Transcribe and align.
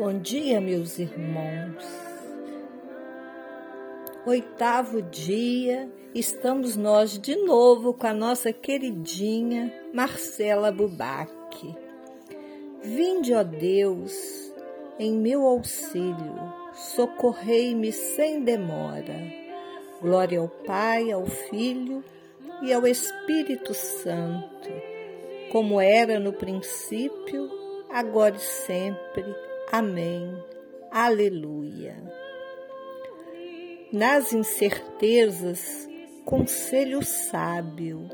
Bom 0.00 0.18
dia, 0.18 0.62
meus 0.62 0.98
irmãos. 0.98 1.84
Oitavo 4.24 5.02
dia, 5.02 5.90
estamos 6.14 6.74
nós 6.74 7.18
de 7.18 7.36
novo 7.36 7.92
com 7.92 8.06
a 8.06 8.14
nossa 8.14 8.50
queridinha 8.50 9.70
Marcela 9.92 10.72
Bubac. 10.72 11.30
Vinde, 12.82 13.34
ó 13.34 13.42
Deus, 13.42 14.50
em 14.98 15.12
meu 15.12 15.42
auxílio, 15.42 16.50
socorrei-me 16.72 17.92
sem 17.92 18.42
demora. 18.42 19.20
Glória 20.00 20.40
ao 20.40 20.48
Pai, 20.48 21.12
ao 21.12 21.26
Filho 21.26 22.02
e 22.62 22.72
ao 22.72 22.86
Espírito 22.86 23.74
Santo, 23.74 24.70
como 25.52 25.78
era 25.78 26.18
no 26.18 26.32
princípio, 26.32 27.50
agora 27.90 28.36
e 28.36 28.40
sempre 28.40 29.49
Amém. 29.72 30.36
Aleluia. 30.90 31.94
Nas 33.92 34.32
incertezas, 34.32 35.88
conselho 36.24 37.04
sábio, 37.04 38.10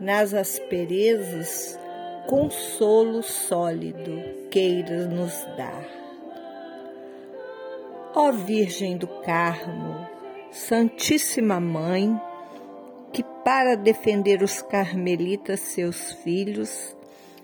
nas 0.00 0.34
asperezas, 0.34 1.78
consolo 2.26 3.22
sólido 3.22 4.10
queiras 4.50 5.06
nos 5.06 5.32
dar. 5.56 5.86
Ó 8.16 8.32
Virgem 8.32 8.96
do 8.96 9.06
Carmo, 9.22 10.04
Santíssima 10.50 11.60
Mãe, 11.60 12.20
que 13.12 13.22
para 13.44 13.76
defender 13.76 14.42
os 14.42 14.62
carmelitas, 14.62 15.60
seus 15.60 16.12
filhos, 16.24 16.96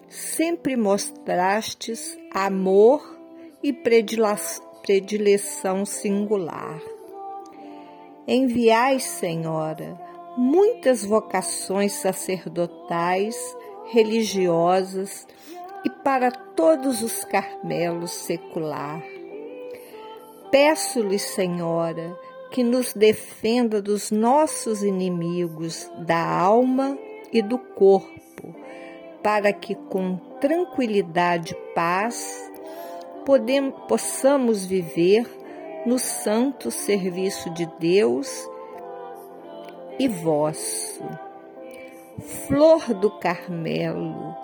sempre 0.09 0.77
mostrastes 0.77 2.19
amor 2.33 3.14
e 3.65 3.73
predileção 3.73 5.87
singular. 5.87 6.79
Enviai, 8.29 9.01
Senhora, 9.01 9.99
muitas 10.37 11.03
vocações 11.03 11.95
sacerdotais, 11.95 13.35
religiosas 13.87 15.27
e 15.83 15.89
para 15.89 16.31
todos 16.31 17.01
os 17.01 17.25
carmelos 17.25 18.11
secular. 18.11 19.03
Peço-lhe, 20.51 21.19
Senhora, 21.19 22.19
que 22.51 22.63
nos 22.63 22.93
defenda 22.93 23.81
dos 23.81 24.11
nossos 24.11 24.83
inimigos 24.83 25.91
da 26.07 26.23
alma 26.23 26.99
e 27.33 27.41
do 27.41 27.59
corpo, 27.59 28.55
para 29.23 29.55
que 29.55 29.75
com 29.75 30.19
tranquilidade 30.39 31.55
e 31.55 31.75
paz 31.75 32.53
podemos, 33.25 33.75
possamos 33.89 34.65
viver 34.65 35.27
no 35.87 35.99
santo 35.99 36.71
serviço 36.71 37.51
de 37.51 37.67
Deus 37.79 38.49
e 39.99 40.09
vosso. 40.09 41.03
Flor 42.47 42.95
do 42.95 43.11
Carmelo, 43.19 44.37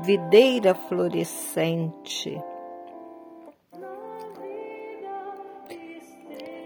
videira 0.00 0.74
florescente, 0.74 2.42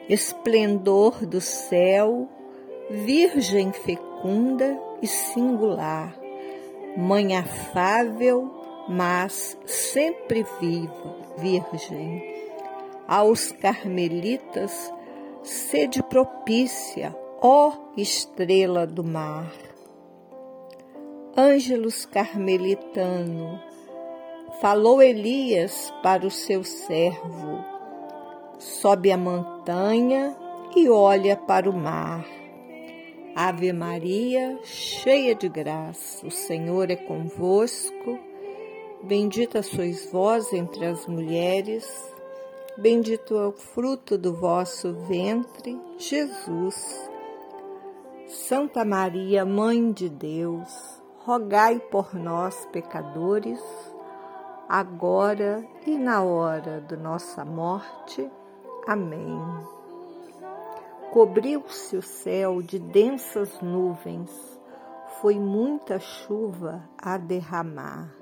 esplendor 0.09 1.27
do 1.27 1.41
céu, 1.41 2.29
virgem 2.89 3.73
fecunda 3.73 4.81
e 5.03 5.07
singular, 5.09 6.17
mãe 6.97 7.37
afável 7.37 8.62
mas 8.88 9.56
sempre 9.67 10.44
viva, 10.61 11.17
virgem. 11.38 12.23
Aos 13.06 13.52
carmelitas, 13.52 14.93
sede 15.43 16.02
propícia, 16.02 17.14
ó 17.40 17.73
estrela 17.96 18.87
do 18.87 19.05
mar. 19.05 19.52
Ângelus 21.37 22.05
carmelitano, 22.06 23.61
falou 24.61 25.02
Elias 25.02 25.93
para 26.02 26.26
o 26.26 26.31
seu 26.31 26.62
servo: 26.62 27.64
sobe 28.58 29.11
a 29.11 29.17
montanha 29.17 30.37
e 30.76 30.88
olha 30.88 31.37
para 31.37 31.69
o 31.69 31.73
mar. 31.73 32.26
Ave 33.35 33.73
Maria, 33.73 34.58
cheia 34.62 35.35
de 35.35 35.49
graça, 35.49 36.26
o 36.26 36.31
Senhor 36.31 36.90
é 36.90 36.96
convosco. 36.96 38.31
Bendita 39.04 39.64
sois 39.64 40.08
vós 40.12 40.52
entre 40.52 40.87
as 40.87 41.08
mulheres, 41.08 41.84
bendito 42.78 43.34
é 43.34 43.49
o 43.49 43.50
fruto 43.50 44.16
do 44.16 44.32
vosso 44.32 44.93
ventre, 45.08 45.76
Jesus. 45.99 47.10
Santa 48.28 48.84
Maria, 48.84 49.44
Mãe 49.44 49.90
de 49.90 50.08
Deus, 50.08 51.02
rogai 51.25 51.81
por 51.81 52.14
nós, 52.14 52.64
pecadores, 52.66 53.60
agora 54.69 55.66
e 55.84 55.99
na 55.99 56.22
hora 56.22 56.81
de 56.81 56.96
nossa 56.96 57.44
morte. 57.44 58.31
Amém. 58.87 59.37
Cobriu-se 61.12 61.96
o 61.96 62.02
céu 62.02 62.62
de 62.62 62.78
densas 62.78 63.60
nuvens, 63.60 64.31
foi 65.20 65.40
muita 65.40 65.99
chuva 65.99 66.88
a 66.96 67.19
derramar 67.19 68.22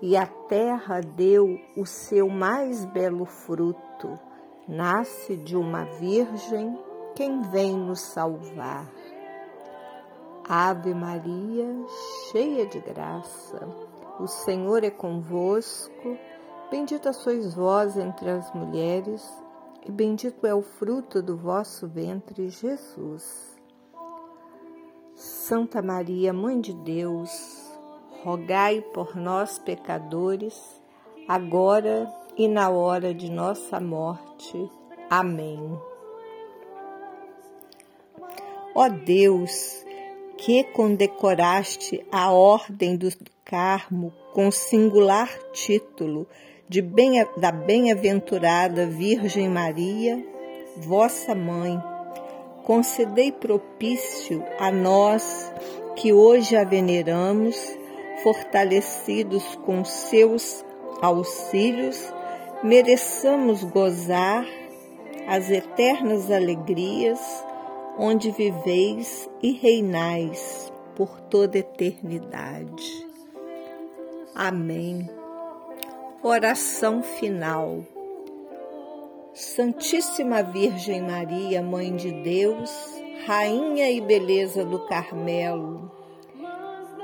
e 0.00 0.16
a 0.16 0.26
terra 0.26 1.00
deu 1.00 1.58
o 1.76 1.84
seu 1.84 2.28
mais 2.28 2.84
belo 2.84 3.24
fruto. 3.24 4.18
Nasce 4.66 5.36
de 5.36 5.56
uma 5.56 5.84
virgem 5.84 6.78
quem 7.14 7.42
vem 7.42 7.76
nos 7.76 8.00
salvar. 8.00 8.86
Ave 10.48 10.94
Maria, 10.94 11.66
cheia 12.30 12.66
de 12.66 12.80
graça, 12.80 13.68
o 14.18 14.26
Senhor 14.26 14.82
é 14.84 14.90
convosco. 14.90 16.16
Bendita 16.70 17.12
sois 17.12 17.54
vós 17.54 17.96
entre 17.96 18.30
as 18.30 18.52
mulheres, 18.54 19.26
e 19.86 19.90
bendito 19.90 20.46
é 20.46 20.54
o 20.54 20.62
fruto 20.62 21.22
do 21.22 21.36
vosso 21.36 21.86
ventre, 21.86 22.48
Jesus. 22.48 23.58
Santa 25.14 25.82
Maria, 25.82 26.32
Mãe 26.32 26.60
de 26.60 26.72
Deus, 26.72 27.67
rogai 28.24 28.80
por 28.80 29.16
nós, 29.16 29.58
pecadores, 29.58 30.60
agora 31.26 32.12
e 32.36 32.48
na 32.48 32.70
hora 32.70 33.14
de 33.14 33.30
nossa 33.30 33.80
morte. 33.80 34.70
Amém. 35.10 35.78
Ó 38.74 38.88
Deus, 38.88 39.84
que 40.36 40.62
condecoraste 40.64 42.04
a 42.12 42.30
Ordem 42.30 42.96
do 42.96 43.08
Carmo 43.44 44.12
com 44.32 44.50
singular 44.50 45.28
título 45.52 46.26
de 46.68 46.82
bem, 46.82 47.26
da 47.38 47.50
bem-aventurada 47.50 48.86
Virgem 48.86 49.48
Maria, 49.48 50.22
vossa 50.76 51.34
mãe, 51.34 51.82
concedei 52.64 53.32
propício 53.32 54.44
a 54.60 54.70
nós 54.70 55.50
que 55.96 56.12
hoje 56.12 56.54
a 56.54 56.62
veneramos 56.62 57.77
fortalecidos 58.22 59.56
com 59.64 59.84
seus 59.84 60.64
auxílios, 61.00 62.12
mereçamos 62.62 63.62
gozar 63.64 64.46
as 65.26 65.50
eternas 65.50 66.30
alegrias 66.30 67.20
onde 67.98 68.30
viveis 68.30 69.28
e 69.42 69.52
reinais 69.52 70.72
por 70.94 71.20
toda 71.20 71.58
eternidade. 71.58 73.06
Amém. 74.34 75.08
Oração 76.22 77.02
final. 77.02 77.84
Santíssima 79.34 80.42
Virgem 80.42 81.02
Maria, 81.02 81.62
Mãe 81.62 81.94
de 81.94 82.10
Deus, 82.10 82.70
Rainha 83.26 83.90
e 83.90 84.00
beleza 84.00 84.64
do 84.64 84.80
Carmelo, 84.86 85.90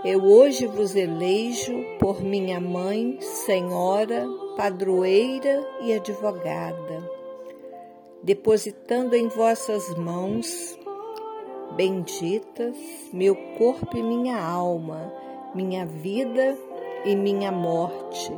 eu 0.04 0.22
hoje 0.22 0.66
vos 0.66 0.94
elejo 0.94 1.72
por 1.98 2.22
minha 2.22 2.60
mãe, 2.60 3.18
senhora, 3.20 4.26
padroeira 4.54 5.66
e 5.80 5.94
advogada. 5.94 7.10
depositando 8.22 9.14
em 9.14 9.28
vossas 9.28 9.94
mãos 9.96 10.78
benditas 11.76 12.76
meu 13.12 13.34
corpo 13.58 13.96
e 13.96 14.02
minha 14.02 14.42
alma, 14.42 15.12
minha 15.54 15.84
vida 15.86 16.56
e 17.04 17.16
minha 17.16 17.50
morte, 17.50 18.32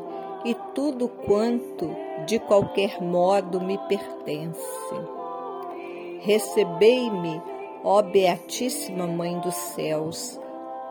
e 0.44 0.54
tudo 0.74 1.08
quanto 1.08 1.88
de 2.26 2.38
qualquer 2.38 3.00
modo 3.00 3.60
me 3.60 3.78
pertence. 3.86 4.94
Recebei-me, 6.20 7.40
ó 7.84 8.02
Beatíssima 8.02 9.06
Mãe 9.06 9.38
dos 9.40 9.54
Céus, 9.54 10.40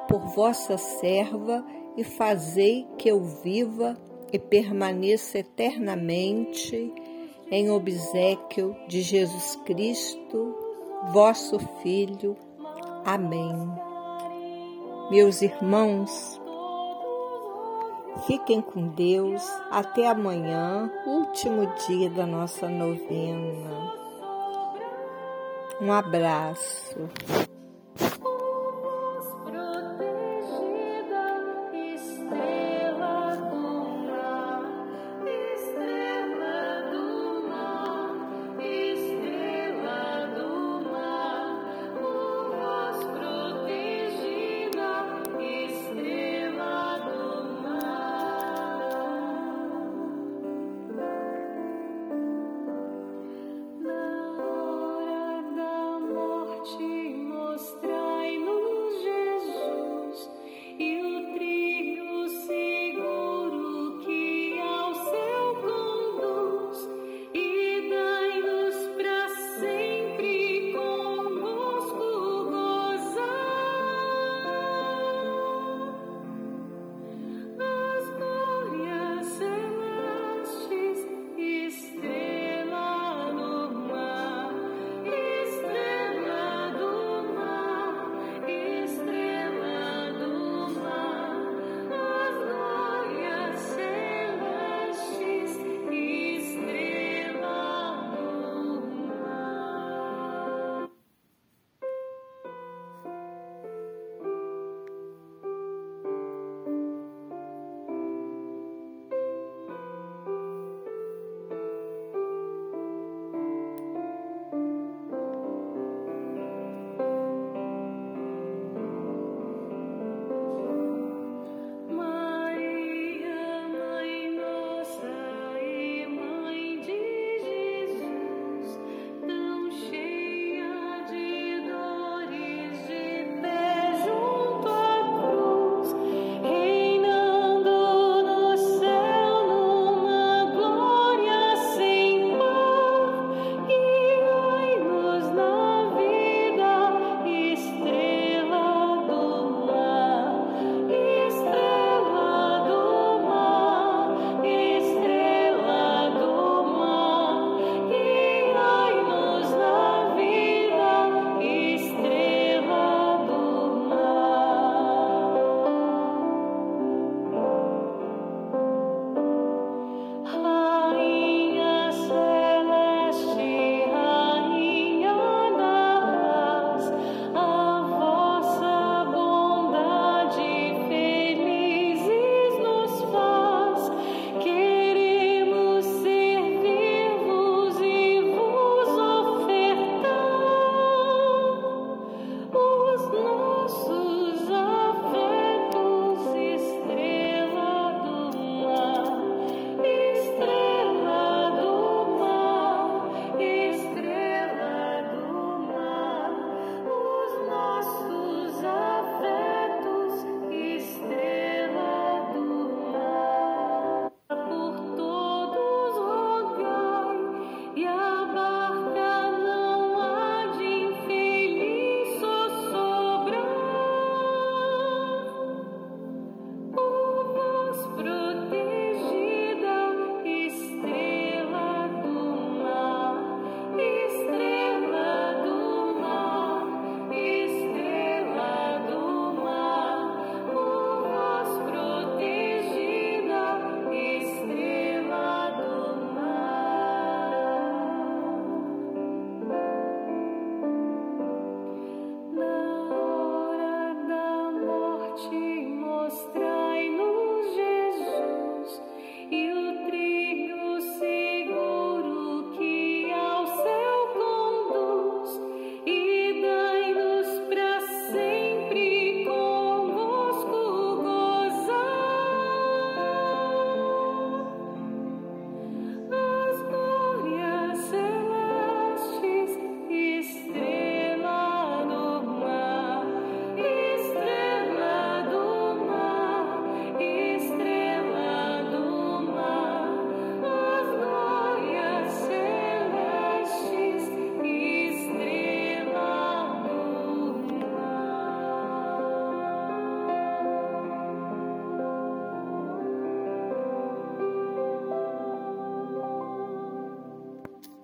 por 0.07 0.19
vossa 0.35 0.77
serva 0.77 1.65
e 1.97 2.03
fazei 2.03 2.87
que 2.97 3.09
eu 3.09 3.23
viva 3.23 3.97
e 4.31 4.39
permaneça 4.39 5.39
eternamente 5.39 6.93
em 7.49 7.69
obsequio 7.69 8.75
de 8.87 9.01
Jesus 9.01 9.55
Cristo, 9.65 10.55
vosso 11.11 11.59
Filho. 11.81 12.35
Amém. 13.05 13.55
Meus 15.11 15.41
irmãos, 15.41 16.41
fiquem 18.25 18.61
com 18.61 18.87
Deus 18.87 19.47
até 19.69 20.07
amanhã, 20.07 20.91
último 21.05 21.67
dia 21.87 22.09
da 22.09 22.25
nossa 22.25 22.67
novena. 22.67 23.93
Um 25.79 25.91
abraço. 25.91 27.09